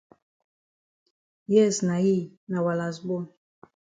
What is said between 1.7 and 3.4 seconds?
na yi, na wa las bon.